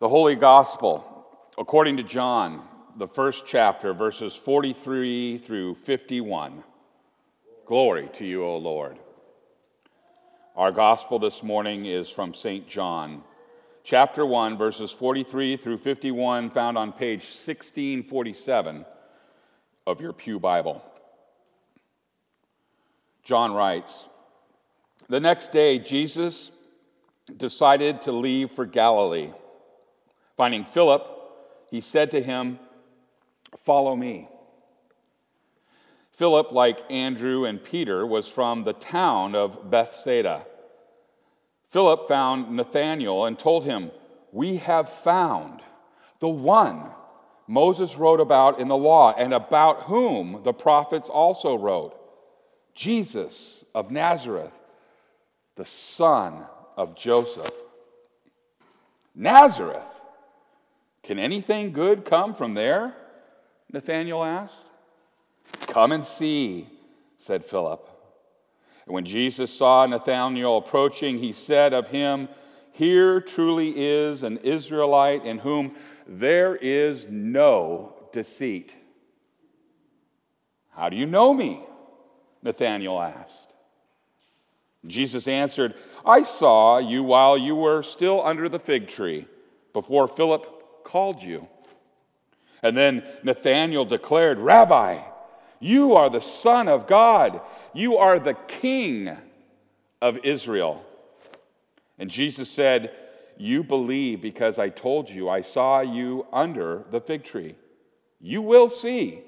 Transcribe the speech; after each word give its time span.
The 0.00 0.08
Holy 0.08 0.34
Gospel, 0.34 1.04
according 1.58 1.98
to 1.98 2.02
John, 2.02 2.66
the 2.96 3.06
first 3.06 3.44
chapter, 3.46 3.92
verses 3.92 4.34
43 4.34 5.36
through 5.36 5.74
51. 5.74 6.64
Glory 7.66 8.08
to 8.14 8.24
you, 8.24 8.42
O 8.42 8.56
Lord. 8.56 8.98
Our 10.56 10.72
gospel 10.72 11.18
this 11.18 11.42
morning 11.42 11.84
is 11.84 12.08
from 12.08 12.32
St. 12.32 12.66
John, 12.66 13.22
chapter 13.84 14.24
1, 14.24 14.56
verses 14.56 14.90
43 14.90 15.58
through 15.58 15.76
51, 15.76 16.48
found 16.48 16.78
on 16.78 16.92
page 16.92 17.20
1647 17.20 18.86
of 19.86 20.00
your 20.00 20.14
Pew 20.14 20.38
Bible. 20.38 20.82
John 23.22 23.52
writes 23.52 24.06
The 25.10 25.20
next 25.20 25.52
day, 25.52 25.78
Jesus 25.78 26.50
decided 27.36 28.00
to 28.00 28.12
leave 28.12 28.50
for 28.50 28.64
Galilee. 28.64 29.32
Finding 30.40 30.64
Philip, 30.64 31.06
he 31.70 31.82
said 31.82 32.10
to 32.12 32.22
him, 32.22 32.58
Follow 33.58 33.94
me. 33.94 34.26
Philip, 36.12 36.50
like 36.50 36.80
Andrew 36.88 37.44
and 37.44 37.62
Peter, 37.62 38.06
was 38.06 38.26
from 38.26 38.64
the 38.64 38.72
town 38.72 39.34
of 39.34 39.70
Bethsaida. 39.70 40.46
Philip 41.68 42.08
found 42.08 42.56
Nathanael 42.56 43.26
and 43.26 43.38
told 43.38 43.66
him, 43.66 43.90
We 44.32 44.56
have 44.56 44.88
found 44.88 45.60
the 46.20 46.30
one 46.30 46.86
Moses 47.46 47.96
wrote 47.96 48.20
about 48.20 48.58
in 48.60 48.68
the 48.68 48.78
law 48.78 49.12
and 49.12 49.34
about 49.34 49.82
whom 49.82 50.40
the 50.42 50.54
prophets 50.54 51.10
also 51.10 51.54
wrote 51.54 51.94
Jesus 52.74 53.62
of 53.74 53.90
Nazareth, 53.90 54.54
the 55.56 55.66
son 55.66 56.46
of 56.78 56.96
Joseph. 56.96 57.52
Nazareth 59.14 59.99
can 61.02 61.18
anything 61.18 61.72
good 61.72 62.04
come 62.04 62.34
from 62.34 62.54
there? 62.54 62.94
Nathanael 63.72 64.22
asked. 64.24 64.54
Come 65.66 65.92
and 65.92 66.04
see, 66.04 66.68
said 67.18 67.44
Philip. 67.44 67.88
And 68.86 68.94
when 68.94 69.04
Jesus 69.04 69.52
saw 69.56 69.86
Nathanael 69.86 70.58
approaching, 70.58 71.18
he 71.18 71.32
said 71.32 71.72
of 71.72 71.88
him, 71.88 72.28
Here 72.72 73.20
truly 73.20 73.72
is 73.76 74.22
an 74.22 74.38
Israelite 74.38 75.24
in 75.24 75.38
whom 75.38 75.76
there 76.06 76.56
is 76.56 77.06
no 77.08 77.94
deceit. 78.12 78.74
How 80.70 80.88
do 80.88 80.96
you 80.96 81.06
know 81.06 81.32
me? 81.32 81.62
Nathanael 82.42 83.00
asked. 83.00 83.52
Jesus 84.86 85.28
answered, 85.28 85.74
I 86.04 86.22
saw 86.22 86.78
you 86.78 87.02
while 87.02 87.36
you 87.36 87.54
were 87.54 87.82
still 87.82 88.24
under 88.24 88.48
the 88.48 88.58
fig 88.58 88.88
tree, 88.88 89.26
before 89.72 90.08
Philip 90.08 90.59
called 90.84 91.22
you. 91.22 91.48
And 92.62 92.76
then 92.76 93.04
Nathanael 93.22 93.84
declared, 93.84 94.38
Rabbi, 94.38 94.98
you 95.60 95.94
are 95.94 96.10
the 96.10 96.22
Son 96.22 96.68
of 96.68 96.86
God. 96.86 97.40
You 97.72 97.96
are 97.96 98.18
the 98.18 98.34
King 98.34 99.16
of 100.00 100.18
Israel. 100.24 100.84
And 101.98 102.10
Jesus 102.10 102.50
said, 102.50 102.92
You 103.36 103.62
believe 103.62 104.20
because 104.22 104.58
I 104.58 104.70
told 104.70 105.08
you 105.10 105.28
I 105.28 105.42
saw 105.42 105.80
you 105.80 106.26
under 106.32 106.84
the 106.90 107.00
fig 107.00 107.24
tree. 107.24 107.56
You 108.20 108.42
will 108.42 108.68
see 108.68 109.20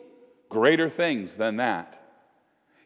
greater 0.48 0.88
things 0.88 1.36
than 1.36 1.56
that. 1.56 1.98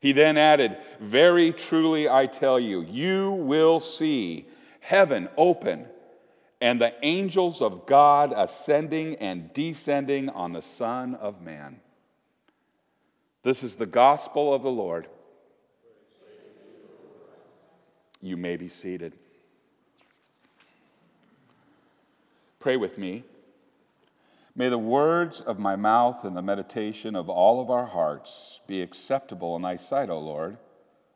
He 0.00 0.12
then 0.12 0.36
added, 0.36 0.76
Very 1.00 1.52
truly 1.52 2.08
I 2.08 2.26
tell 2.26 2.60
you, 2.60 2.82
you 2.82 3.30
will 3.32 3.80
see 3.80 4.46
heaven 4.80 5.28
open 5.36 5.86
and 6.60 6.80
the 6.80 6.94
angels 7.02 7.60
of 7.60 7.86
God 7.86 8.32
ascending 8.34 9.16
and 9.16 9.52
descending 9.52 10.28
on 10.30 10.52
the 10.52 10.62
Son 10.62 11.14
of 11.14 11.42
Man. 11.42 11.80
This 13.42 13.62
is 13.62 13.76
the 13.76 13.86
gospel 13.86 14.52
of 14.52 14.62
the 14.62 14.70
Lord. 14.70 15.08
You 18.22 18.36
may 18.36 18.56
be 18.56 18.68
seated. 18.68 19.12
Pray 22.58 22.76
with 22.76 22.98
me. 22.98 23.22
May 24.56 24.70
the 24.70 24.78
words 24.78 25.42
of 25.42 25.58
my 25.58 25.76
mouth 25.76 26.24
and 26.24 26.34
the 26.34 26.42
meditation 26.42 27.14
of 27.14 27.28
all 27.28 27.60
of 27.60 27.70
our 27.70 27.86
hearts 27.86 28.60
be 28.66 28.80
acceptable 28.80 29.54
in 29.54 29.62
thy 29.62 29.76
sight, 29.76 30.08
O 30.08 30.18
Lord, 30.18 30.56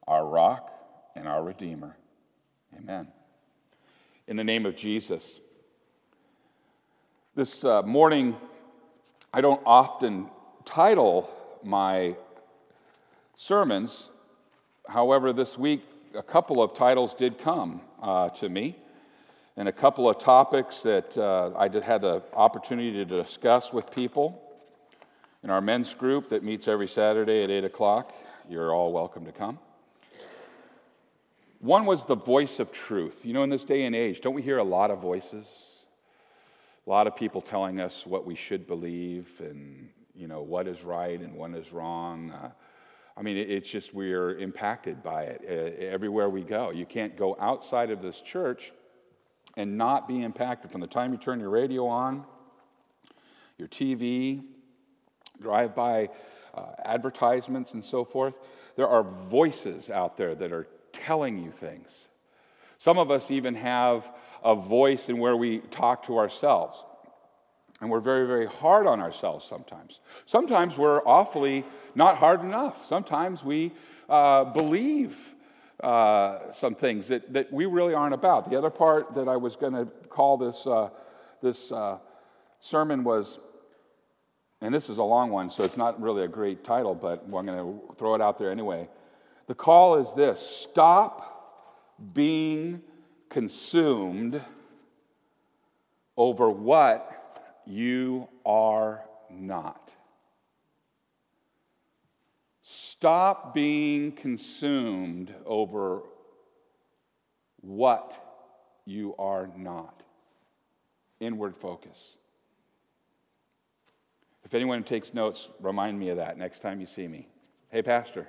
our 0.06 0.26
rock 0.26 0.70
and 1.16 1.26
our 1.26 1.42
Redeemer. 1.42 1.96
Amen 2.76 3.08
in 4.30 4.36
the 4.36 4.44
name 4.44 4.64
of 4.64 4.76
Jesus. 4.76 5.40
This 7.34 7.64
uh, 7.64 7.82
morning, 7.82 8.36
I 9.34 9.40
don't 9.40 9.60
often 9.66 10.28
title 10.64 11.28
my 11.64 12.14
sermons. 13.34 14.08
However, 14.88 15.32
this 15.32 15.58
week, 15.58 15.82
a 16.14 16.22
couple 16.22 16.62
of 16.62 16.74
titles 16.74 17.12
did 17.12 17.38
come 17.38 17.80
uh, 18.00 18.28
to 18.28 18.48
me, 18.48 18.76
and 19.56 19.68
a 19.68 19.72
couple 19.72 20.08
of 20.08 20.20
topics 20.20 20.82
that 20.82 21.18
uh, 21.18 21.50
I 21.56 21.68
had 21.80 22.02
the 22.02 22.22
opportunity 22.32 22.92
to 22.92 23.04
discuss 23.04 23.72
with 23.72 23.90
people 23.90 24.40
in 25.42 25.50
our 25.50 25.60
men's 25.60 25.92
group 25.92 26.28
that 26.28 26.44
meets 26.44 26.68
every 26.68 26.86
Saturday 26.86 27.42
at 27.42 27.50
8 27.50 27.64
o'clock. 27.64 28.14
You're 28.48 28.72
all 28.72 28.92
welcome 28.92 29.24
to 29.24 29.32
come. 29.32 29.58
One 31.60 31.84
was 31.84 32.06
the 32.06 32.16
voice 32.16 32.58
of 32.58 32.72
truth. 32.72 33.26
You 33.26 33.34
know, 33.34 33.42
in 33.42 33.50
this 33.50 33.64
day 33.64 33.84
and 33.84 33.94
age, 33.94 34.22
don't 34.22 34.32
we 34.32 34.40
hear 34.40 34.56
a 34.56 34.64
lot 34.64 34.90
of 34.90 34.98
voices? 34.98 35.46
A 36.86 36.90
lot 36.90 37.06
of 37.06 37.14
people 37.14 37.42
telling 37.42 37.78
us 37.80 38.06
what 38.06 38.24
we 38.24 38.34
should 38.34 38.66
believe 38.66 39.28
and, 39.40 39.90
you 40.14 40.26
know, 40.26 40.40
what 40.40 40.66
is 40.66 40.82
right 40.82 41.20
and 41.20 41.34
what 41.34 41.54
is 41.54 41.70
wrong. 41.70 42.30
Uh, 42.30 42.50
I 43.14 43.22
mean, 43.22 43.36
it's 43.36 43.68
just 43.68 43.92
we're 43.92 44.38
impacted 44.38 45.02
by 45.02 45.24
it 45.24 45.42
everywhere 45.78 46.30
we 46.30 46.42
go. 46.42 46.70
You 46.70 46.86
can't 46.86 47.14
go 47.14 47.36
outside 47.38 47.90
of 47.90 48.00
this 48.00 48.22
church 48.22 48.72
and 49.54 49.76
not 49.76 50.08
be 50.08 50.22
impacted 50.22 50.70
from 50.70 50.80
the 50.80 50.86
time 50.86 51.12
you 51.12 51.18
turn 51.18 51.40
your 51.40 51.50
radio 51.50 51.86
on, 51.86 52.24
your 53.58 53.68
TV, 53.68 54.42
drive 55.38 55.74
by 55.74 56.08
uh, 56.54 56.72
advertisements 56.86 57.74
and 57.74 57.84
so 57.84 58.02
forth. 58.02 58.32
There 58.76 58.88
are 58.88 59.02
voices 59.02 59.90
out 59.90 60.16
there 60.16 60.34
that 60.34 60.52
are 60.52 60.66
telling 60.92 61.38
you 61.38 61.50
things. 61.50 61.88
Some 62.78 62.98
of 62.98 63.10
us 63.10 63.30
even 63.30 63.54
have 63.56 64.10
a 64.42 64.54
voice 64.54 65.08
in 65.08 65.18
where 65.18 65.36
we 65.36 65.58
talk 65.58 66.06
to 66.06 66.16
ourselves. 66.16 66.82
And 67.80 67.90
we're 67.90 68.00
very, 68.00 68.26
very 68.26 68.46
hard 68.46 68.86
on 68.86 69.00
ourselves 69.00 69.46
sometimes. 69.46 70.00
Sometimes 70.26 70.76
we're 70.76 71.02
awfully 71.06 71.64
not 71.94 72.16
hard 72.16 72.40
enough. 72.40 72.86
Sometimes 72.86 73.44
we 73.44 73.72
uh, 74.08 74.44
believe 74.44 75.16
uh, 75.82 76.52
some 76.52 76.74
things 76.74 77.08
that, 77.08 77.32
that 77.32 77.52
we 77.52 77.66
really 77.66 77.94
aren't 77.94 78.14
about. 78.14 78.50
The 78.50 78.56
other 78.56 78.70
part 78.70 79.14
that 79.14 79.28
I 79.28 79.36
was 79.36 79.56
going 79.56 79.72
to 79.72 79.86
call 80.08 80.36
this, 80.36 80.66
uh, 80.66 80.90
this 81.42 81.72
uh, 81.72 81.98
sermon 82.60 83.04
was, 83.04 83.38
and 84.60 84.74
this 84.74 84.90
is 84.90 84.98
a 84.98 85.02
long 85.02 85.30
one, 85.30 85.50
so 85.50 85.64
it's 85.64 85.78
not 85.78 86.00
really 86.00 86.22
a 86.22 86.28
great 86.28 86.64
title, 86.64 86.94
but 86.94 87.24
I'm 87.24 87.30
going 87.30 87.46
to 87.46 87.94
throw 87.96 88.14
it 88.14 88.20
out 88.20 88.38
there 88.38 88.50
anyway 88.50 88.88
the 89.50 89.54
call 89.56 89.96
is 89.96 90.12
this 90.12 90.38
stop 90.38 91.90
being 92.14 92.80
consumed 93.28 94.40
over 96.16 96.48
what 96.48 97.58
you 97.66 98.28
are 98.46 99.02
not. 99.28 99.92
Stop 102.62 103.52
being 103.52 104.12
consumed 104.12 105.34
over 105.44 106.02
what 107.60 108.12
you 108.84 109.16
are 109.18 109.50
not. 109.56 110.04
Inward 111.18 111.56
focus. 111.56 112.18
If 114.44 114.54
anyone 114.54 114.84
takes 114.84 115.12
notes, 115.12 115.48
remind 115.58 115.98
me 115.98 116.10
of 116.10 116.18
that 116.18 116.38
next 116.38 116.62
time 116.62 116.80
you 116.80 116.86
see 116.86 117.08
me. 117.08 117.26
Hey, 117.68 117.82
Pastor, 117.82 118.28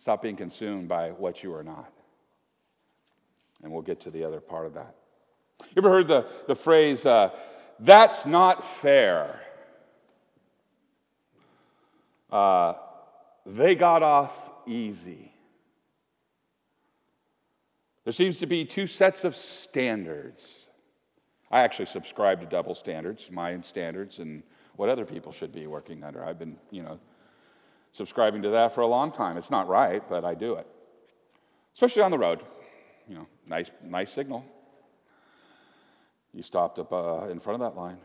Stop 0.00 0.22
being 0.22 0.36
consumed 0.36 0.88
by 0.88 1.10
what 1.10 1.42
you 1.42 1.54
are 1.54 1.62
not. 1.62 1.92
And 3.62 3.70
we'll 3.70 3.82
get 3.82 4.00
to 4.00 4.10
the 4.10 4.24
other 4.24 4.40
part 4.40 4.64
of 4.66 4.74
that. 4.74 4.94
You 5.60 5.74
ever 5.76 5.90
heard 5.90 6.08
the, 6.08 6.26
the 6.48 6.56
phrase, 6.56 7.04
uh, 7.04 7.30
that's 7.78 8.24
not 8.24 8.66
fair? 8.66 9.40
Uh, 12.32 12.74
they 13.44 13.74
got 13.74 14.02
off 14.02 14.32
easy. 14.66 15.34
There 18.04 18.14
seems 18.14 18.38
to 18.38 18.46
be 18.46 18.64
two 18.64 18.86
sets 18.86 19.24
of 19.24 19.36
standards. 19.36 20.48
I 21.50 21.60
actually 21.60 21.86
subscribe 21.86 22.40
to 22.40 22.46
double 22.46 22.74
standards, 22.74 23.30
my 23.30 23.60
standards, 23.60 24.18
and 24.18 24.44
what 24.76 24.88
other 24.88 25.04
people 25.04 25.30
should 25.30 25.52
be 25.52 25.66
working 25.66 26.02
under. 26.02 26.24
I've 26.24 26.38
been, 26.38 26.56
you 26.70 26.82
know, 26.82 26.98
subscribing 27.92 28.42
to 28.42 28.50
that 28.50 28.74
for 28.74 28.80
a 28.82 28.86
long 28.86 29.12
time. 29.12 29.36
It's 29.36 29.50
not 29.50 29.68
right, 29.68 30.02
but 30.08 30.24
I 30.24 30.34
do 30.34 30.54
it. 30.54 30.66
Especially 31.74 32.02
on 32.02 32.10
the 32.10 32.18
road. 32.18 32.40
You 33.08 33.16
know, 33.16 33.26
nice, 33.46 33.70
nice 33.82 34.12
signal. 34.12 34.44
You 36.32 36.42
stopped 36.42 36.78
up 36.78 36.92
uh, 36.92 37.26
in 37.28 37.40
front 37.40 37.60
of 37.62 37.72
that 37.72 37.80
line. 37.80 37.98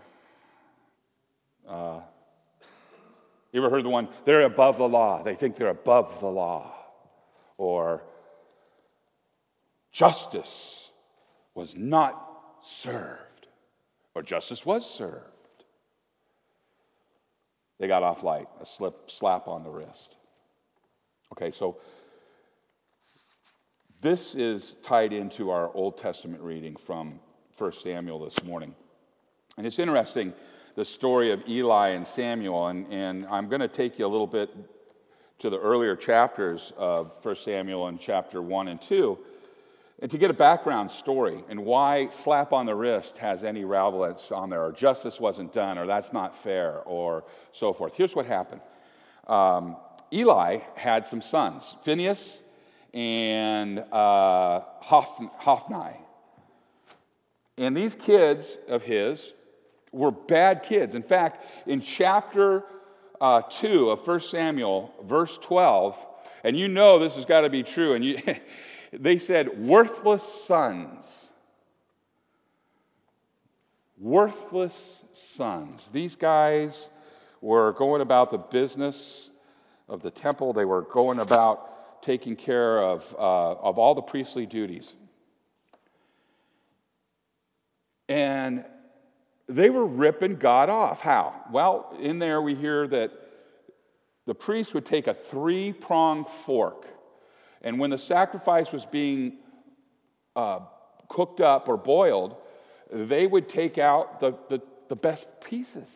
Uh, 1.68 2.00
you 3.52 3.62
ever 3.62 3.70
heard 3.70 3.86
the 3.86 3.90
one, 3.90 4.10
they're 4.26 4.42
above 4.42 4.78
the 4.78 4.88
law? 4.88 5.24
They 5.24 5.36
think 5.36 5.56
they're 5.56 5.70
above 5.70 6.20
the 6.20 6.28
law. 6.28 6.74
Or, 7.58 8.04
justice 9.92 10.90
was 11.54 11.76
not 11.76 12.22
served. 12.64 13.48
Or, 14.14 14.24
justice 14.24 14.66
was 14.66 14.90
served. 14.90 15.35
They 17.80 17.88
got 17.88 18.04
off 18.04 18.24
light, 18.24 18.48
a 18.62 18.66
slip, 18.66 19.12
slap 19.12 19.48
on 19.48 19.64
the 19.64 19.70
wrist. 19.70 20.16
Okay, 21.34 21.52
so 21.52 21.78
this 24.02 24.36
is 24.36 24.76
tied 24.84 25.14
into 25.14 25.50
our 25.50 25.74
Old 25.74 25.98
Testament 25.98 26.42
reading 26.42 26.76
from 26.76 27.20
1 27.58 27.72
Samuel 27.74 28.24
this 28.24 28.44
morning. 28.44 28.76
And 29.58 29.66
it's 29.66 29.80
interesting, 29.80 30.34
the 30.76 30.86
story 30.86 31.32
of 31.32 31.42
Eli 31.48 31.90
and 31.90 32.06
Samuel. 32.06 32.68
And, 32.68 32.86
and 32.92 33.26
I'm 33.28 33.50
going 33.50 33.62
to 33.62 33.68
take 33.68 33.98
you 33.98 34.06
a 34.06 34.08
little 34.08 34.28
bit 34.28 34.50
to 35.40 35.50
the 35.50 35.60
earlier 35.60 35.96
chapters 35.96 36.72
of 36.78 37.14
1 37.24 37.36
Samuel 37.38 37.88
in 37.88 37.98
chapter 37.98 38.42
1 38.42 38.68
and 38.68 38.82
2, 38.82 39.18
and 40.02 40.12
to 40.12 40.18
get 40.18 40.30
a 40.30 40.34
background 40.34 40.92
story 40.92 41.44
and 41.50 41.64
why 41.66 42.10
slap 42.10 42.52
on 42.52 42.66
the 42.66 42.76
wrist 42.76 43.18
has 43.18 43.44
any 43.44 43.64
relevance 43.64 44.32
on 44.32 44.50
there, 44.50 44.64
or 44.64 44.72
justice 44.72 45.20
wasn't 45.20 45.54
done, 45.54 45.78
or 45.78 45.88
that's 45.88 46.12
not 46.12 46.42
fair, 46.44 46.80
or 46.86 47.24
so 47.54 47.74
forth. 47.74 47.94
Here's 47.96 48.16
what 48.16 48.26
happened 48.26 48.62
um, 49.28 49.78
Eli 50.14 50.60
had 50.76 51.08
some 51.08 51.22
sons, 51.22 51.76
Phineas 51.84 52.42
and 52.96 53.80
uh, 53.92 54.62
Hophni. 54.80 56.00
And 57.58 57.76
these 57.76 57.94
kids 57.94 58.58
of 58.70 58.84
his 58.84 59.34
were 59.92 60.12
bad 60.12 60.64
kids. 60.64 60.96
In 60.96 61.04
fact, 61.04 61.46
in 61.68 61.82
chapter 61.82 62.64
uh, 63.20 63.42
2 63.42 63.90
of 63.90 64.06
1 64.08 64.22
Samuel, 64.22 64.94
verse 65.04 65.38
12, 65.40 66.06
and 66.44 66.58
you 66.58 66.68
know 66.68 67.00
this 67.00 67.16
has 67.16 67.26
got 67.26 67.42
to 67.42 67.50
be 67.50 67.64
true, 67.64 67.94
and 67.94 68.04
you, 68.04 68.18
they 69.00 69.18
said, 69.18 69.58
worthless 69.58 70.24
sons. 70.24 71.30
Worthless 73.98 75.02
sons. 75.14 75.90
These 75.92 76.16
guys 76.16 76.90
were 77.42 77.74
going 77.74 78.02
about 78.02 78.32
the 78.32 78.38
business 78.38 79.30
of 79.88 80.02
the 80.02 80.12
temple, 80.12 80.52
they 80.54 80.66
were 80.66 80.82
going 80.82 81.20
about 81.20 82.02
taking 82.02 82.36
care 82.36 82.82
of, 82.82 83.16
uh, 83.18 83.52
of 83.54 83.78
all 83.78 83.94
the 83.96 84.02
priestly 84.02 84.46
duties. 84.46 84.94
And 88.08 88.66
they 89.48 89.70
were 89.70 89.86
ripping 89.86 90.38
God 90.38 90.70
off. 90.70 91.02
How? 91.02 91.36
Well, 91.52 91.96
in 92.00 92.20
there 92.20 92.42
we 92.42 92.56
hear 92.56 92.88
that 92.88 93.12
the 94.26 94.36
priest 94.36 94.74
would 94.74 94.86
take 94.86 95.08
a 95.08 95.14
three 95.14 95.72
pronged 95.72 96.28
fork, 96.28 96.88
and 97.66 97.80
when 97.80 97.90
the 97.90 97.98
sacrifice 97.98 98.72
was 98.72 98.86
being 98.86 99.40
uh, 100.36 100.60
cooked 101.10 101.42
up 101.42 101.68
or 101.68 101.76
boiled, 101.76 102.38
they 102.92 103.26
would 103.26 103.50
take 103.50 103.80
out 103.80 104.20
the, 104.20 104.36
the, 104.50 104.62
the 104.88 104.96
best 104.96 105.26
pieces. 105.44 105.90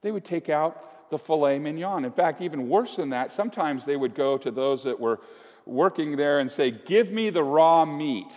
They 0.00 0.10
would 0.10 0.24
take 0.24 0.48
out 0.48 1.10
the 1.10 1.18
filet 1.18 1.58
mignon. 1.58 2.06
In 2.06 2.10
fact, 2.10 2.40
even 2.40 2.68
worse 2.68 2.96
than 2.96 3.10
that, 3.10 3.32
sometimes 3.32 3.84
they 3.84 3.96
would 3.96 4.14
go 4.14 4.38
to 4.38 4.50
those 4.50 4.82
that 4.84 4.98
were 4.98 5.20
working 5.66 6.16
there 6.16 6.40
and 6.40 6.50
say, 6.50 6.70
Give 6.70 7.12
me 7.12 7.28
the 7.28 7.44
raw 7.44 7.84
meat. 7.84 8.32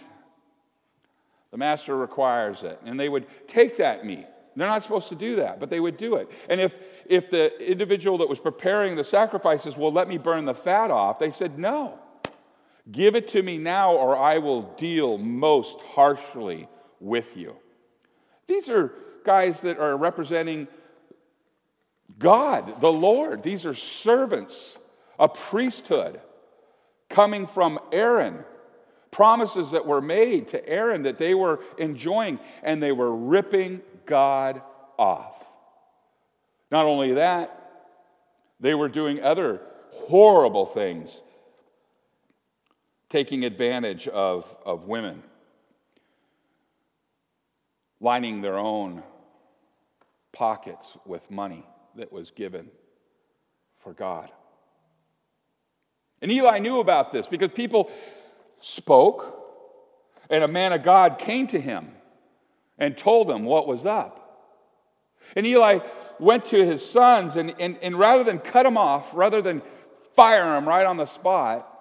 The 1.51 1.57
master 1.57 1.95
requires 1.95 2.63
it. 2.63 2.81
And 2.83 2.99
they 2.99 3.07
would 3.07 3.27
take 3.47 3.77
that 3.77 4.05
meat. 4.05 4.27
They're 4.57 4.67
not 4.67 4.83
supposed 4.83 5.07
to 5.09 5.15
do 5.15 5.37
that, 5.37 5.61
but 5.61 5.69
they 5.69 5.79
would 5.79 5.95
do 5.95 6.15
it. 6.15 6.29
And 6.49 6.59
if, 6.59 6.73
if 7.05 7.29
the 7.29 7.57
individual 7.65 8.17
that 8.19 8.29
was 8.29 8.39
preparing 8.39 8.95
the 8.95 9.03
sacrifices 9.05 9.77
well, 9.77 9.91
let 9.91 10.09
me 10.09 10.17
burn 10.17 10.43
the 10.43 10.53
fat 10.53 10.91
off, 10.91 11.17
they 11.17 11.31
said, 11.31 11.57
No. 11.57 11.99
Give 12.91 13.15
it 13.15 13.29
to 13.29 13.41
me 13.41 13.57
now, 13.57 13.93
or 13.93 14.15
I 14.15 14.37
will 14.37 14.61
deal 14.61 15.17
most 15.17 15.79
harshly 15.79 16.67
with 16.99 17.35
you. 17.35 17.55
These 18.47 18.69
are 18.69 18.93
guys 19.23 19.61
that 19.61 19.79
are 19.79 19.97
representing 19.97 20.67
God, 22.19 22.81
the 22.81 22.93
Lord. 22.93 23.41
These 23.41 23.65
are 23.65 23.73
servants, 23.73 24.77
a 25.19 25.27
priesthood 25.27 26.21
coming 27.09 27.47
from 27.47 27.79
Aaron 27.91 28.43
promises 29.11 29.71
that 29.71 29.85
were 29.85 30.01
made 30.01 30.49
to 30.49 30.69
Aaron 30.69 31.03
that 31.03 31.17
they 31.17 31.33
were 31.33 31.61
enjoying, 31.77 32.37
and 32.61 32.83
they 32.83 32.91
were 32.91 33.15
ripping 33.15 33.81
God 34.05 34.61
off. 34.99 35.43
Not 36.69 36.85
only 36.85 37.13
that, 37.13 37.61
they 38.59 38.73
were 38.73 38.89
doing 38.89 39.23
other 39.23 39.61
horrible 39.91 40.65
things, 40.65 41.21
taking 43.15 43.45
advantage 43.45 44.09
of, 44.09 44.57
of 44.65 44.87
women, 44.87 45.23
lining 48.01 48.41
their 48.41 48.57
own 48.57 49.01
pockets 50.33 50.97
with 51.05 51.31
money 51.31 51.65
that 51.95 52.11
was 52.11 52.31
given 52.31 52.67
for 53.79 53.93
God. 53.93 54.29
And 56.21 56.29
Eli 56.29 56.59
knew 56.59 56.81
about 56.81 57.13
this 57.13 57.25
because 57.25 57.51
people 57.51 57.89
spoke, 58.59 59.33
and 60.29 60.43
a 60.43 60.49
man 60.49 60.73
of 60.73 60.83
God 60.83 61.17
came 61.17 61.47
to 61.47 61.61
him 61.61 61.87
and 62.77 62.97
told 62.97 63.31
him 63.31 63.45
what 63.45 63.65
was 63.65 63.85
up. 63.85 64.59
And 65.37 65.45
Eli 65.45 65.79
went 66.19 66.47
to 66.47 66.65
his 66.65 66.85
sons, 66.85 67.37
and, 67.37 67.55
and, 67.61 67.77
and 67.81 67.97
rather 67.97 68.25
than 68.25 68.39
cut 68.39 68.65
him 68.65 68.75
off, 68.75 69.11
rather 69.13 69.41
than 69.41 69.61
fire 70.17 70.57
him 70.57 70.67
right 70.67 70.85
on 70.85 70.97
the 70.97 71.05
spot, 71.05 71.71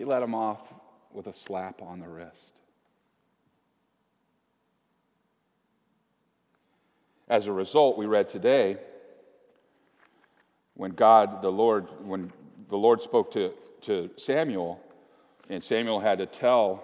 he 0.00 0.06
let 0.06 0.22
him 0.22 0.34
off 0.34 0.60
with 1.12 1.26
a 1.26 1.34
slap 1.34 1.82
on 1.82 2.00
the 2.00 2.08
wrist. 2.08 2.54
As 7.28 7.46
a 7.46 7.52
result, 7.52 7.98
we 7.98 8.06
read 8.06 8.30
today 8.30 8.78
when 10.72 10.92
God, 10.92 11.42
the 11.42 11.52
Lord, 11.52 11.86
when 12.02 12.32
the 12.70 12.78
Lord 12.78 13.02
spoke 13.02 13.30
to, 13.32 13.52
to 13.82 14.08
Samuel, 14.16 14.80
and 15.50 15.62
Samuel 15.62 16.00
had 16.00 16.16
to 16.20 16.24
tell 16.24 16.82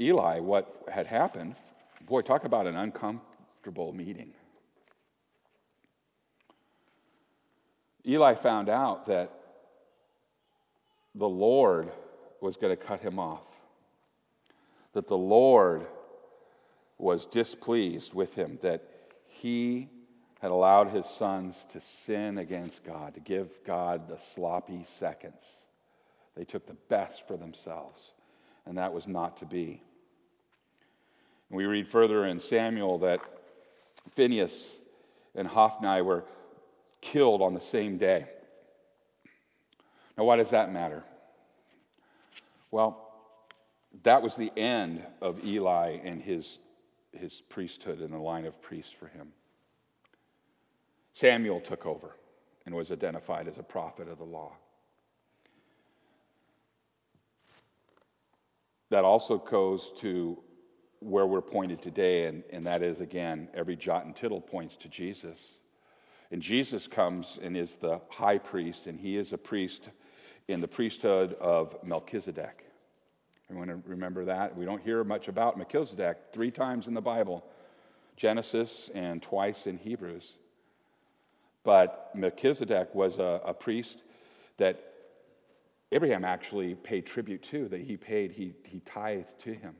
Eli 0.00 0.40
what 0.40 0.86
had 0.92 1.06
happened. 1.06 1.54
Boy, 2.04 2.22
talk 2.22 2.42
about 2.42 2.66
an 2.66 2.74
uncomfortable 2.74 3.92
meeting. 3.92 4.32
Eli 8.04 8.34
found 8.34 8.68
out 8.68 9.06
that 9.06 9.32
the 11.14 11.28
Lord 11.28 11.92
was 12.40 12.56
going 12.56 12.76
to 12.76 12.82
cut 12.82 13.00
him 13.00 13.18
off, 13.18 13.46
that 14.92 15.08
the 15.08 15.16
Lord 15.16 15.86
was 16.98 17.26
displeased 17.26 18.14
with 18.14 18.34
him, 18.34 18.58
that 18.62 18.82
he 19.26 19.88
had 20.40 20.50
allowed 20.50 20.88
his 20.88 21.06
sons 21.06 21.66
to 21.70 21.80
sin 21.80 22.38
against 22.38 22.82
God, 22.84 23.14
to 23.14 23.20
give 23.20 23.62
God 23.64 24.08
the 24.08 24.18
sloppy 24.18 24.84
seconds. 24.86 25.42
They 26.34 26.44
took 26.44 26.66
the 26.66 26.76
best 26.88 27.26
for 27.26 27.36
themselves, 27.36 28.00
and 28.64 28.78
that 28.78 28.92
was 28.92 29.06
not 29.06 29.36
to 29.38 29.46
be. 29.46 29.82
And 31.48 31.56
we 31.56 31.66
read 31.66 31.88
further 31.88 32.24
in 32.24 32.40
Samuel 32.40 32.98
that 32.98 33.20
Phineas 34.14 34.66
and 35.34 35.46
Hophni 35.46 36.00
were 36.00 36.24
killed 37.00 37.42
on 37.42 37.54
the 37.54 37.60
same 37.60 37.98
day. 37.98 38.26
Now, 40.16 40.24
why 40.24 40.36
does 40.36 40.50
that 40.50 40.72
matter? 40.72 41.04
Well, 42.70 43.06
that 44.02 44.22
was 44.22 44.36
the 44.36 44.52
end 44.56 45.04
of 45.20 45.44
Eli 45.44 45.98
and 46.04 46.22
his, 46.22 46.58
his 47.12 47.40
priesthood 47.48 48.00
and 48.00 48.12
the 48.12 48.18
line 48.18 48.46
of 48.46 48.62
priests 48.62 48.92
for 48.92 49.08
him. 49.08 49.32
Samuel 51.12 51.60
took 51.60 51.86
over 51.86 52.16
and 52.64 52.74
was 52.74 52.92
identified 52.92 53.48
as 53.48 53.58
a 53.58 53.62
prophet 53.62 54.08
of 54.08 54.18
the 54.18 54.24
law. 54.24 54.52
That 58.90 59.04
also 59.04 59.38
goes 59.38 59.92
to 59.98 60.38
where 61.00 61.26
we're 61.26 61.40
pointed 61.40 61.80
today, 61.80 62.26
and, 62.26 62.42
and 62.50 62.66
that 62.66 62.82
is, 62.82 63.00
again, 63.00 63.48
every 63.54 63.76
jot 63.76 64.04
and 64.04 64.14
tittle 64.14 64.40
points 64.40 64.76
to 64.76 64.88
Jesus. 64.88 65.38
And 66.30 66.42
Jesus 66.42 66.86
comes 66.86 67.38
and 67.40 67.56
is 67.56 67.76
the 67.76 68.00
high 68.08 68.38
priest, 68.38 68.86
and 68.86 69.00
he 69.00 69.16
is 69.16 69.32
a 69.32 69.38
priest 69.38 69.90
in 70.48 70.60
the 70.60 70.68
priesthood 70.68 71.34
of 71.40 71.76
Melchizedek. 71.84 72.64
Everyone 73.50 73.82
remember 73.86 74.24
that? 74.26 74.56
We 74.56 74.64
don't 74.64 74.82
hear 74.82 75.02
much 75.02 75.28
about 75.28 75.56
Melchizedek 75.56 76.32
three 76.32 76.50
times 76.50 76.86
in 76.86 76.94
the 76.94 77.00
Bible 77.00 77.44
Genesis 78.16 78.90
and 78.94 79.22
twice 79.22 79.66
in 79.66 79.78
Hebrews. 79.78 80.34
But 81.64 82.10
Melchizedek 82.14 82.94
was 82.94 83.18
a, 83.18 83.40
a 83.44 83.54
priest 83.54 84.02
that 84.58 84.92
Abraham 85.92 86.24
actually 86.24 86.74
paid 86.74 87.06
tribute 87.06 87.42
to, 87.44 87.68
that 87.68 87.80
he 87.80 87.96
paid, 87.96 88.32
he, 88.32 88.54
he 88.64 88.80
tithed 88.80 89.40
to 89.40 89.52
him. 89.52 89.74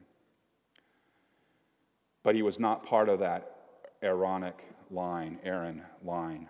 But 2.22 2.34
he 2.34 2.42
was 2.42 2.58
not 2.58 2.82
part 2.82 3.08
of 3.08 3.20
that 3.20 3.56
Aaronic 4.02 4.58
line, 4.90 5.38
Aaron 5.44 5.82
line 6.02 6.48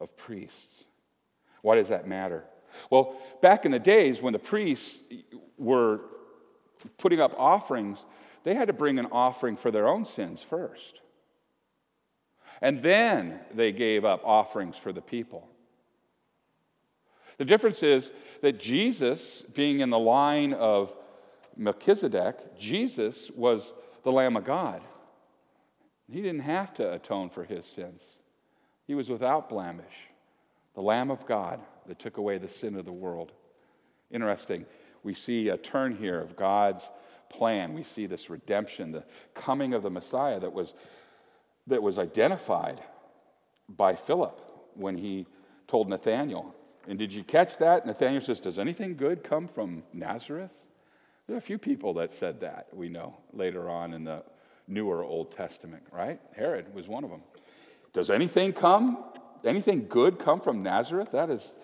of 0.00 0.16
priests. 0.16 0.84
Why 1.62 1.76
does 1.76 1.88
that 1.88 2.06
matter? 2.08 2.44
Well, 2.90 3.16
back 3.42 3.64
in 3.64 3.72
the 3.72 3.78
days 3.78 4.20
when 4.20 4.32
the 4.32 4.38
priests 4.38 5.00
were 5.56 6.00
putting 6.96 7.20
up 7.20 7.34
offerings, 7.38 8.04
they 8.44 8.54
had 8.54 8.68
to 8.68 8.72
bring 8.72 8.98
an 8.98 9.06
offering 9.12 9.56
for 9.56 9.70
their 9.70 9.88
own 9.88 10.04
sins 10.04 10.42
first. 10.42 11.00
And 12.60 12.82
then 12.82 13.40
they 13.54 13.72
gave 13.72 14.04
up 14.04 14.22
offerings 14.24 14.76
for 14.76 14.92
the 14.92 15.00
people. 15.00 15.48
The 17.36 17.44
difference 17.44 17.82
is 17.82 18.10
that 18.42 18.58
Jesus, 18.58 19.42
being 19.54 19.80
in 19.80 19.90
the 19.90 19.98
line 19.98 20.52
of 20.52 20.94
Melchizedek, 21.56 22.58
Jesus 22.58 23.30
was 23.30 23.72
the 24.02 24.12
Lamb 24.12 24.36
of 24.36 24.44
God. 24.44 24.82
He 26.10 26.20
didn't 26.20 26.40
have 26.40 26.74
to 26.74 26.94
atone 26.94 27.30
for 27.30 27.44
his 27.44 27.66
sins, 27.66 28.02
he 28.86 28.94
was 28.94 29.08
without 29.08 29.48
blemish, 29.48 30.08
the 30.74 30.80
Lamb 30.80 31.10
of 31.10 31.26
God 31.26 31.60
that 31.88 31.98
took 31.98 32.16
away 32.16 32.38
the 32.38 32.48
sin 32.48 32.76
of 32.76 32.84
the 32.84 32.92
world. 32.92 33.32
Interesting. 34.10 34.64
We 35.02 35.14
see 35.14 35.48
a 35.48 35.56
turn 35.56 35.96
here 35.96 36.20
of 36.20 36.36
God's 36.36 36.90
plan. 37.30 37.74
We 37.74 37.82
see 37.82 38.06
this 38.06 38.30
redemption, 38.30 38.92
the 38.92 39.04
coming 39.34 39.74
of 39.74 39.82
the 39.82 39.90
Messiah 39.90 40.40
that 40.40 40.52
was, 40.52 40.74
that 41.66 41.82
was 41.82 41.98
identified 41.98 42.80
by 43.68 43.94
Philip 43.94 44.40
when 44.74 44.96
he 44.96 45.26
told 45.66 45.88
Nathanael. 45.88 46.54
And 46.86 46.98
did 46.98 47.12
you 47.12 47.22
catch 47.22 47.58
that? 47.58 47.86
Nathanael 47.86 48.22
says, 48.22 48.40
Does 48.40 48.58
anything 48.58 48.96
good 48.96 49.22
come 49.22 49.46
from 49.46 49.82
Nazareth? 49.92 50.54
There 51.26 51.36
are 51.36 51.38
a 51.38 51.42
few 51.42 51.58
people 51.58 51.94
that 51.94 52.14
said 52.14 52.40
that, 52.40 52.68
we 52.72 52.88
know, 52.88 53.18
later 53.34 53.68
on 53.68 53.92
in 53.92 54.04
the 54.04 54.22
newer 54.66 55.04
Old 55.04 55.30
Testament, 55.30 55.82
right? 55.92 56.18
Herod 56.34 56.74
was 56.74 56.88
one 56.88 57.04
of 57.04 57.10
them. 57.10 57.22
Does 57.92 58.10
anything 58.10 58.54
come, 58.54 59.04
anything 59.44 59.86
good 59.88 60.18
come 60.18 60.40
from 60.40 60.62
Nazareth? 60.62 61.12
That 61.12 61.28
is, 61.28 61.54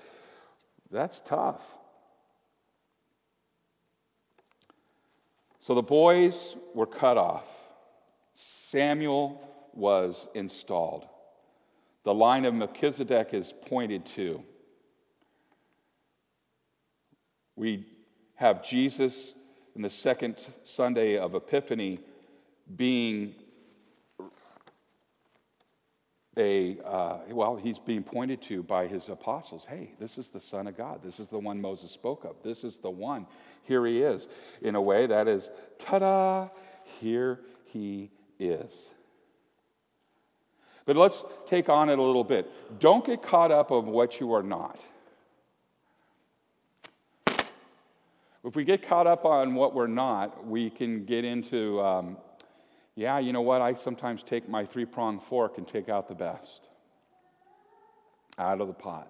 that's 0.95 1.21
tough. 1.21 1.61
So 5.61 5.75
the 5.75 5.83
boys 5.83 6.55
were 6.75 6.87
cut 6.87 7.19
off. 7.19 7.47
Samuel 8.35 9.41
was 9.73 10.29
installed. 10.35 11.07
The 12.05 12.15
line 12.15 12.45
of 12.45 12.55
Melchizedek 12.55 13.33
is 13.33 13.53
pointed 13.67 14.07
to. 14.07 14.43
We 17.57 17.87
have 18.35 18.63
Jesus 18.63 19.35
in 19.75 19.83
the 19.83 19.91
second 19.91 20.37
Sunday 20.65 21.17
of 21.17 21.35
Epiphany 21.35 21.99
being 22.77 23.35
a, 26.37 26.79
uh, 26.85 27.19
well, 27.31 27.57
he's 27.57 27.79
being 27.79 28.03
pointed 28.03 28.43
to 28.43 28.63
by 28.63 28.87
his 28.87 29.09
apostles. 29.09 29.65
Hey, 29.69 29.95
this 30.01 30.19
is 30.19 30.29
the 30.29 30.41
Son 30.41 30.67
of 30.67 30.77
God. 30.77 31.01
This 31.03 31.21
is 31.21 31.29
the 31.29 31.39
one 31.39 31.61
Moses 31.61 31.91
spoke 31.91 32.25
of. 32.25 32.37
This 32.43 32.65
is 32.65 32.79
the 32.79 32.91
one. 32.91 33.27
Here 33.63 33.85
he 33.87 34.03
is. 34.03 34.29
In 34.61 34.75
a 34.75 34.83
way, 34.83 35.07
that 35.07 35.29
is, 35.29 35.51
ta 35.79 35.99
da, 35.99 36.49
here 37.01 37.41
he 37.67 38.11
is. 38.39 38.73
But 40.87 40.97
let's 40.97 41.25
take 41.47 41.69
on 41.69 41.89
it 41.89 41.99
a 41.99 42.03
little 42.03 42.25
bit. 42.25 42.51
Don't 42.79 43.05
get 43.05 43.23
caught 43.23 43.51
up 43.51 43.71
of 43.71 43.87
what 43.87 44.21
you 44.21 44.35
are 44.35 44.43
not. 44.43 44.85
If 48.45 48.55
we 48.55 48.65
get 48.65 48.87
caught 48.87 49.07
up 49.07 49.25
on 49.25 49.55
what 49.55 49.75
we're 49.75 49.87
not, 49.87 50.47
we 50.47 50.69
can 50.69 51.07
get 51.07 51.25
into 51.25 51.81
um, 51.81 52.19
yeah, 52.97 53.19
you 53.19 53.33
know 53.33 53.43
what? 53.43 53.61
I 53.61 53.75
sometimes 53.75 54.23
take 54.23 54.49
my 54.49 54.65
three 54.65 54.85
pronged 54.85 55.23
fork 55.23 55.59
and 55.59 55.67
take 55.67 55.89
out 55.89 56.09
the 56.09 56.15
best 56.15 56.69
out 58.39 58.61
of 58.61 58.69
the 58.69 58.75
pot 58.75 59.09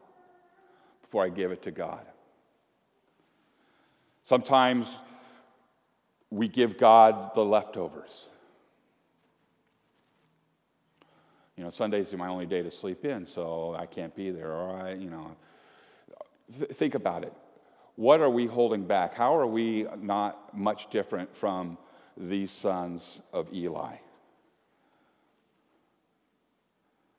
before 1.02 1.24
I 1.24 1.28
give 1.28 1.50
it 1.50 1.62
to 1.62 1.70
God. 1.70 2.06
Sometimes 4.24 4.88
we 6.30 6.48
give 6.48 6.78
God 6.78 7.34
the 7.34 7.44
leftovers. 7.44 8.26
You 11.56 11.62
know, 11.62 11.70
Sundays 11.70 12.12
are 12.12 12.16
my 12.16 12.28
only 12.28 12.46
day 12.46 12.62
to 12.62 12.70
sleep 12.70 13.04
in, 13.04 13.26
so 13.26 13.76
I 13.78 13.86
can't 13.86 14.14
be 14.16 14.30
there. 14.30 14.50
Or 14.50 14.76
I, 14.76 14.94
you 14.94 15.08
know, 15.08 15.36
th- 16.58 16.70
think 16.70 16.94
about 16.94 17.22
it. 17.22 17.32
What 17.96 18.20
are 18.20 18.30
we 18.30 18.46
holding 18.46 18.84
back? 18.84 19.14
How 19.14 19.36
are 19.36 19.46
we 19.46 19.86
not 20.00 20.56
much 20.56 20.90
different 20.90 21.36
from 21.36 21.78
these 22.16 22.50
sons 22.50 23.20
of 23.32 23.52
Eli. 23.52 23.96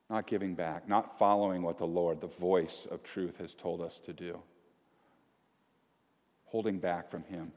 Not 0.09 0.27
giving 0.27 0.53
back, 0.53 0.87
not 0.87 1.17
following 1.17 1.61
what 1.63 1.77
the 1.77 1.87
Lord, 1.87 2.21
the 2.21 2.27
voice 2.27 2.87
of 2.89 3.03
truth, 3.03 3.37
has 3.37 3.53
told 3.55 3.81
us 3.81 3.99
to 4.05 4.13
do. 4.13 4.39
Holding 6.45 6.79
back 6.79 7.09
from 7.09 7.23
Him. 7.23 7.51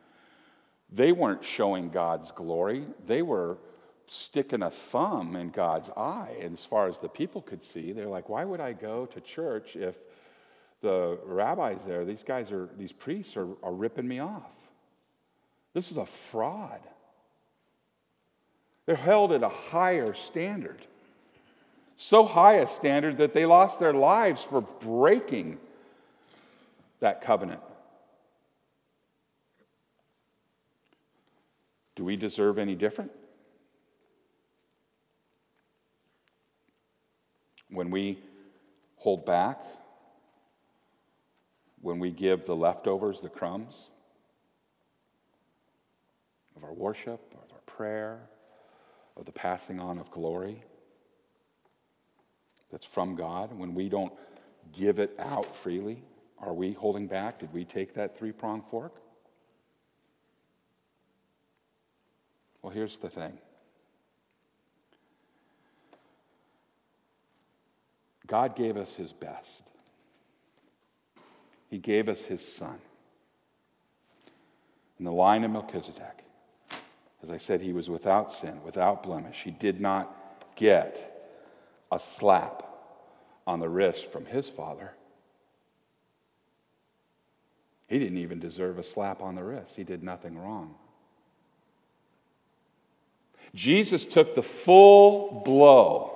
They 0.90 1.12
weren't 1.12 1.44
showing 1.44 1.90
God's 1.90 2.30
glory, 2.30 2.84
they 3.06 3.22
were 3.22 3.58
sticking 4.06 4.62
a 4.62 4.70
thumb 4.70 5.36
in 5.36 5.50
God's 5.50 5.90
eye. 5.90 6.36
And 6.40 6.54
as 6.54 6.64
far 6.64 6.88
as 6.88 6.98
the 6.98 7.08
people 7.08 7.42
could 7.42 7.62
see, 7.62 7.92
they're 7.92 8.08
like, 8.08 8.28
why 8.30 8.44
would 8.44 8.60
I 8.60 8.72
go 8.72 9.04
to 9.06 9.20
church 9.20 9.76
if 9.76 9.96
the 10.80 11.18
rabbis 11.24 11.80
there, 11.86 12.06
these 12.06 12.22
guys 12.22 12.50
are, 12.50 12.70
these 12.78 12.92
priests 12.92 13.36
are, 13.36 13.48
are 13.62 13.74
ripping 13.74 14.08
me 14.08 14.20
off? 14.20 14.50
This 15.74 15.90
is 15.90 15.98
a 15.98 16.06
fraud. 16.06 16.80
They're 18.88 18.96
held 18.96 19.32
at 19.32 19.42
a 19.42 19.50
higher 19.50 20.14
standard. 20.14 20.80
So 21.98 22.24
high 22.24 22.54
a 22.54 22.66
standard 22.66 23.18
that 23.18 23.34
they 23.34 23.44
lost 23.44 23.78
their 23.78 23.92
lives 23.92 24.42
for 24.42 24.62
breaking 24.62 25.58
that 27.00 27.20
covenant. 27.20 27.60
Do 31.96 32.04
we 32.04 32.16
deserve 32.16 32.56
any 32.56 32.74
different? 32.74 33.10
When 37.68 37.90
we 37.90 38.18
hold 38.96 39.26
back, 39.26 39.60
when 41.82 41.98
we 41.98 42.10
give 42.10 42.46
the 42.46 42.56
leftovers, 42.56 43.20
the 43.20 43.28
crumbs 43.28 43.74
of 46.56 46.64
our 46.64 46.72
worship, 46.72 47.20
of 47.34 47.52
our 47.52 47.60
prayer, 47.66 48.30
of 49.18 49.24
the 49.24 49.32
passing 49.32 49.80
on 49.80 49.98
of 49.98 50.10
glory 50.10 50.62
that's 52.70 52.86
from 52.86 53.16
God, 53.16 53.58
when 53.58 53.74
we 53.74 53.88
don't 53.88 54.12
give 54.72 54.98
it 54.98 55.14
out 55.18 55.56
freely, 55.56 56.02
are 56.38 56.52
we 56.52 56.72
holding 56.72 57.06
back? 57.06 57.40
Did 57.40 57.52
we 57.52 57.64
take 57.64 57.94
that 57.94 58.16
three 58.18 58.32
pronged 58.32 58.64
fork? 58.70 58.94
Well, 62.62 62.72
here's 62.72 62.98
the 62.98 63.08
thing 63.08 63.38
God 68.26 68.54
gave 68.54 68.76
us 68.76 68.94
his 68.94 69.12
best, 69.12 69.62
he 71.70 71.78
gave 71.78 72.08
us 72.08 72.22
his 72.22 72.46
son. 72.46 72.78
In 74.98 75.04
the 75.04 75.12
line 75.12 75.44
of 75.44 75.52
Melchizedek, 75.52 76.24
as 77.22 77.30
I 77.30 77.38
said, 77.38 77.60
he 77.60 77.72
was 77.72 77.90
without 77.90 78.32
sin, 78.32 78.62
without 78.64 79.02
blemish. 79.02 79.42
He 79.42 79.50
did 79.50 79.80
not 79.80 80.14
get 80.54 81.36
a 81.90 81.98
slap 81.98 82.62
on 83.46 83.60
the 83.60 83.68
wrist 83.68 84.10
from 84.12 84.26
his 84.26 84.48
father. 84.48 84.92
He 87.88 87.98
didn't 87.98 88.18
even 88.18 88.38
deserve 88.38 88.78
a 88.78 88.84
slap 88.84 89.22
on 89.22 89.34
the 89.34 89.42
wrist. 89.42 89.74
He 89.74 89.84
did 89.84 90.02
nothing 90.02 90.38
wrong. 90.38 90.74
Jesus 93.54 94.04
took 94.04 94.34
the 94.34 94.42
full 94.42 95.42
blow 95.44 96.14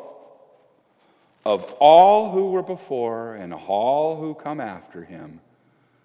of 1.45 1.73
all 1.81 2.31
who 2.31 2.51
were 2.51 2.63
before 2.63 3.35
and 3.35 3.53
all 3.53 4.21
who 4.21 4.35
come 4.35 4.61
after 4.61 5.03
him 5.03 5.41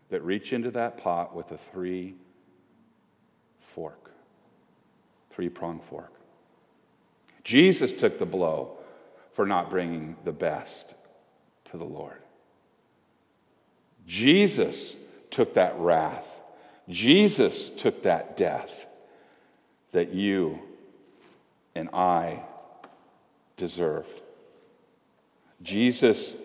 that 0.10 0.24
reach 0.24 0.54
into 0.54 0.72
that 0.72 0.98
pot 0.98 1.36
with 1.36 1.52
a 1.52 1.58
three 1.58 2.16
fork 3.60 4.07
three 5.38 5.50
pronged 5.50 5.84
fork. 5.84 6.12
Jesus 7.44 7.94
took 7.94 8.18
the 8.18 8.26
blow 8.26 8.72
for 9.34 9.46
not 9.46 9.70
bringing 9.70 10.16
the 10.24 10.32
best 10.32 10.96
to 11.66 11.78
the 11.78 11.86
Lord. 11.86 12.18
Jesus 14.08 14.96
took 15.30 15.54
that 15.54 15.78
wrath. 15.78 16.42
Jesus 16.90 17.70
took 17.70 18.02
that 18.02 18.36
death 18.36 18.88
that 19.92 20.12
you 20.12 20.58
and 21.76 21.90
I 21.94 22.42
deserved. 23.58 24.22
Jesus, 25.62 26.36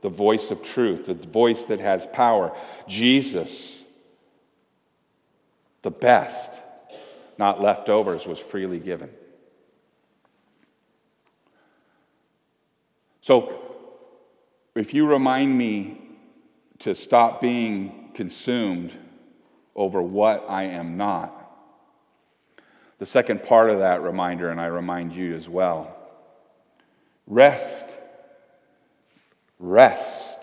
the 0.00 0.08
voice 0.08 0.50
of 0.50 0.64
truth, 0.64 1.06
the 1.06 1.14
voice 1.14 1.66
that 1.66 1.78
has 1.78 2.06
power. 2.06 2.52
Jesus, 2.88 3.82
the 5.82 5.92
best 5.92 6.61
not 7.38 7.60
leftovers, 7.60 8.26
was 8.26 8.38
freely 8.38 8.78
given. 8.78 9.10
So, 13.22 13.58
if 14.74 14.94
you 14.94 15.06
remind 15.06 15.56
me 15.56 16.00
to 16.80 16.94
stop 16.94 17.40
being 17.40 18.10
consumed 18.14 18.92
over 19.76 20.02
what 20.02 20.44
I 20.48 20.64
am 20.64 20.96
not, 20.96 21.38
the 22.98 23.06
second 23.06 23.42
part 23.42 23.70
of 23.70 23.80
that 23.80 24.02
reminder, 24.02 24.50
and 24.50 24.60
I 24.60 24.66
remind 24.66 25.12
you 25.12 25.34
as 25.34 25.48
well 25.48 25.96
rest, 27.26 27.84
rest, 29.58 30.38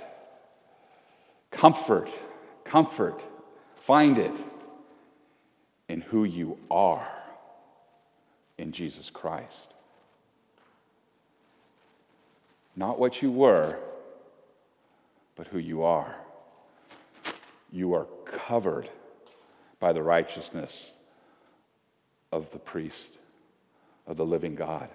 comfort, 1.51 2.09
comfort, 2.63 3.23
find 3.75 4.17
it 4.17 4.31
in 5.89 6.01
who 6.01 6.23
you 6.23 6.57
are 6.71 7.05
in 8.57 8.71
Jesus 8.71 9.09
Christ. 9.09 9.73
Not 12.75 12.99
what 12.99 13.21
you 13.21 13.31
were, 13.31 13.77
but 15.35 15.47
who 15.47 15.57
you 15.57 15.83
are. 15.83 16.15
You 17.71 17.93
are 17.95 18.07
covered 18.25 18.89
by 19.79 19.91
the 19.91 20.03
righteousness 20.03 20.93
of 22.31 22.51
the 22.51 22.59
priest, 22.59 23.17
of 24.05 24.15
the 24.15 24.25
living 24.25 24.55
God. 24.55 24.89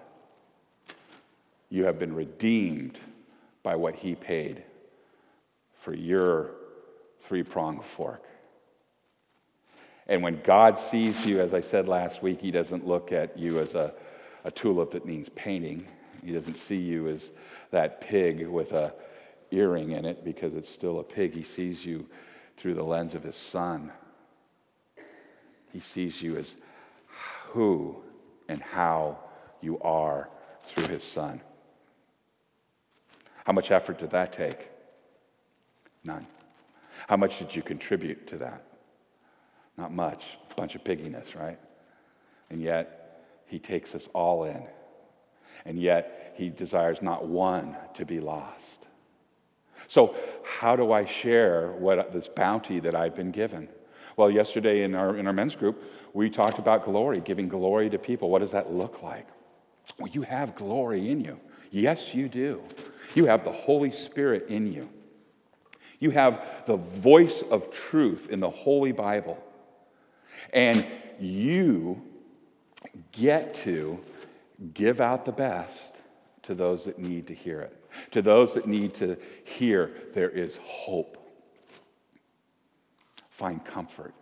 You 1.69 1.85
have 1.85 1.99
been 1.99 2.15
redeemed 2.15 2.97
by 3.63 3.75
what 3.75 3.95
he 3.95 4.15
paid 4.15 4.63
for 5.79 5.93
your 5.93 6.51
three 7.19 7.43
pronged 7.43 7.83
fork. 7.83 8.23
And 10.07 10.21
when 10.21 10.41
God 10.41 10.79
sees 10.79 11.25
you, 11.25 11.39
as 11.39 11.53
I 11.53 11.61
said 11.61 11.87
last 11.87 12.21
week, 12.21 12.41
He 12.41 12.51
doesn't 12.51 12.85
look 12.85 13.11
at 13.11 13.37
you 13.37 13.59
as 13.59 13.73
a, 13.73 13.93
a 14.43 14.51
tulip 14.51 14.91
that 14.91 15.05
needs 15.05 15.29
painting. 15.29 15.87
He 16.23 16.31
doesn't 16.31 16.57
see 16.57 16.77
you 16.77 17.07
as 17.07 17.31
that 17.71 18.01
pig 18.01 18.47
with 18.47 18.71
a 18.71 18.93
earring 19.51 19.91
in 19.91 20.05
it 20.05 20.23
because 20.23 20.53
it's 20.53 20.69
still 20.69 20.99
a 20.99 21.03
pig. 21.03 21.33
He 21.33 21.43
sees 21.43 21.85
you 21.85 22.07
through 22.57 22.75
the 22.75 22.83
lens 22.83 23.15
of 23.15 23.23
His 23.23 23.35
Son. 23.35 23.91
He 25.71 25.79
sees 25.79 26.21
you 26.21 26.37
as 26.37 26.55
who 27.49 27.97
and 28.47 28.61
how 28.61 29.19
you 29.61 29.79
are 29.79 30.29
through 30.63 30.87
His 30.87 31.03
Son. 31.03 31.41
How 33.45 33.53
much 33.53 33.71
effort 33.71 33.99
did 33.99 34.11
that 34.11 34.33
take? 34.33 34.69
None. 36.03 36.25
How 37.07 37.17
much 37.17 37.39
did 37.39 37.55
you 37.55 37.61
contribute 37.61 38.27
to 38.27 38.37
that? 38.37 38.63
Not 39.77 39.91
much, 39.91 40.23
a 40.51 40.55
bunch 40.55 40.75
of 40.75 40.83
pigginess, 40.83 41.35
right? 41.35 41.59
And 42.49 42.61
yet, 42.61 43.23
he 43.47 43.59
takes 43.59 43.93
us 43.95 44.07
all 44.13 44.43
in. 44.45 44.63
And 45.65 45.79
yet, 45.79 46.33
he 46.37 46.49
desires 46.49 47.01
not 47.01 47.27
one 47.27 47.77
to 47.95 48.05
be 48.05 48.19
lost. 48.19 48.87
So, 49.87 50.15
how 50.43 50.75
do 50.75 50.91
I 50.91 51.05
share 51.05 51.71
what 51.73 52.11
this 52.11 52.27
bounty 52.27 52.79
that 52.79 52.95
I've 52.95 53.15
been 53.15 53.31
given? 53.31 53.69
Well, 54.17 54.31
yesterday 54.31 54.83
in 54.83 54.95
our, 54.95 55.17
in 55.17 55.27
our 55.27 55.33
men's 55.33 55.55
group, 55.55 55.83
we 56.13 56.29
talked 56.29 56.59
about 56.59 56.85
glory, 56.85 57.19
giving 57.19 57.49
glory 57.49 57.89
to 57.89 57.99
people. 57.99 58.29
What 58.29 58.39
does 58.39 58.51
that 58.51 58.71
look 58.71 59.03
like? 59.03 59.27
Well, 59.99 60.09
you 60.11 60.23
have 60.23 60.55
glory 60.55 61.09
in 61.09 61.21
you. 61.21 61.39
Yes, 61.71 62.13
you 62.15 62.29
do. 62.29 62.63
You 63.13 63.25
have 63.25 63.43
the 63.43 63.51
Holy 63.51 63.91
Spirit 63.91 64.47
in 64.47 64.71
you. 64.71 64.89
You 65.99 66.11
have 66.11 66.45
the 66.65 66.77
voice 66.77 67.41
of 67.41 67.71
truth 67.71 68.29
in 68.29 68.39
the 68.39 68.49
Holy 68.49 68.91
Bible. 68.91 69.41
And 70.53 70.85
you 71.19 72.01
get 73.11 73.53
to 73.55 73.99
give 74.73 75.01
out 75.01 75.25
the 75.25 75.31
best 75.31 76.01
to 76.43 76.53
those 76.53 76.85
that 76.85 76.99
need 76.99 77.27
to 77.27 77.33
hear 77.33 77.61
it, 77.61 77.85
to 78.11 78.21
those 78.21 78.53
that 78.53 78.67
need 78.67 78.93
to 78.95 79.17
hear 79.43 79.91
there 80.13 80.29
is 80.29 80.57
hope. 80.63 81.17
Find 83.29 83.63
comfort. 83.65 84.13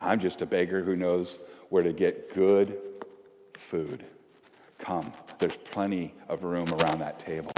I'm 0.00 0.20
just 0.20 0.42
a 0.42 0.46
beggar 0.46 0.82
who 0.82 0.96
knows 0.96 1.38
where 1.70 1.82
to 1.82 1.92
get 1.92 2.34
good 2.34 2.78
food. 3.54 4.04
Come, 4.78 5.12
there's 5.38 5.56
plenty 5.56 6.12
of 6.28 6.42
room 6.42 6.68
around 6.74 6.98
that 6.98 7.18
table. 7.18 7.52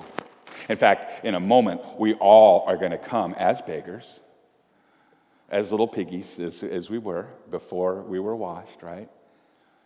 In 0.69 0.77
fact, 0.77 1.25
in 1.25 1.35
a 1.35 1.41
moment, 1.41 1.81
we 1.99 2.15
all 2.15 2.65
are 2.67 2.77
going 2.77 2.91
to 2.91 2.99
come 2.99 3.35
as 3.35 3.61
beggars 3.63 4.21
as 5.49 5.71
little 5.71 5.89
piggies 5.89 6.39
as, 6.39 6.63
as 6.63 6.91
we 6.91 6.99
were 6.99 7.27
before 7.51 8.03
we 8.03 8.19
were 8.19 8.35
washed, 8.35 8.83
right? 8.83 9.09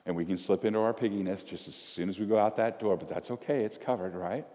And 0.06 0.16
we 0.16 0.24
can 0.24 0.38
slip 0.38 0.64
into 0.64 0.80
our 0.80 0.94
pigginess 0.94 1.42
just 1.42 1.68
as 1.68 1.74
soon 1.74 2.08
as 2.08 2.18
we 2.18 2.26
go 2.26 2.38
out 2.38 2.56
that 2.56 2.80
door, 2.80 2.96
but 2.96 3.08
that's 3.08 3.30
okay, 3.30 3.64
it's 3.64 3.76
covered, 3.76 4.14
right? 4.14 4.46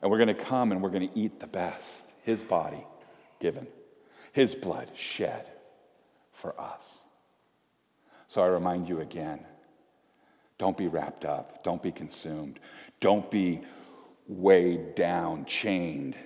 And 0.00 0.10
we're 0.10 0.18
going 0.18 0.34
to 0.34 0.42
come 0.42 0.72
and 0.72 0.82
we're 0.82 0.90
going 0.90 1.08
to 1.08 1.18
eat 1.18 1.38
the 1.38 1.46
best 1.46 2.12
His 2.22 2.40
body 2.40 2.84
given, 3.38 3.66
His 4.32 4.54
blood 4.54 4.90
shed 4.96 5.46
for 6.32 6.58
us. 6.60 7.02
So 8.28 8.42
I 8.42 8.46
remind 8.46 8.88
you 8.88 9.00
again 9.00 9.40
don't 10.58 10.76
be 10.76 10.88
wrapped 10.88 11.24
up, 11.24 11.64
don't 11.64 11.82
be 11.82 11.92
consumed, 11.92 12.58
don't 13.00 13.30
be 13.30 13.62
weighed 14.28 14.94
down, 14.94 15.44
chained 15.44 16.16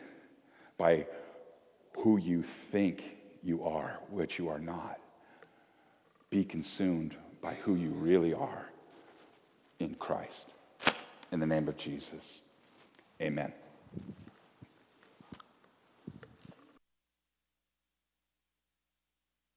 by 0.79 1.07
who 1.99 2.19
you 2.19 2.43
think 2.43 3.16
you 3.47 3.63
are, 3.65 4.01
which 4.11 4.39
you 4.39 4.49
are 4.49 4.59
not. 4.59 4.99
Be 6.31 6.45
consumed 6.45 7.15
by 7.41 7.55
who 7.55 7.77
you 7.77 7.91
really 7.91 8.35
are 8.35 8.71
in 9.79 9.95
Christ. 9.95 10.49
In 11.31 11.39
the 11.39 11.47
name 11.47 11.69
of 11.69 11.77
Jesus, 11.77 12.41
amen. 13.23 13.53